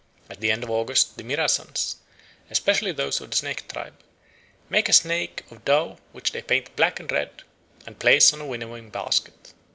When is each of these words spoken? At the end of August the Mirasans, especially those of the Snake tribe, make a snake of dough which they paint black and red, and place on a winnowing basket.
At 0.31 0.39
the 0.39 0.49
end 0.49 0.63
of 0.63 0.71
August 0.71 1.17
the 1.19 1.23
Mirasans, 1.23 1.97
especially 2.49 2.91
those 2.91 3.21
of 3.21 3.29
the 3.29 3.37
Snake 3.37 3.71
tribe, 3.71 3.93
make 4.67 4.89
a 4.89 4.93
snake 4.93 5.43
of 5.51 5.63
dough 5.63 5.99
which 6.11 6.31
they 6.31 6.41
paint 6.41 6.75
black 6.75 6.99
and 6.99 7.11
red, 7.11 7.43
and 7.85 7.99
place 7.99 8.33
on 8.33 8.41
a 8.41 8.47
winnowing 8.47 8.89
basket. 8.89 9.53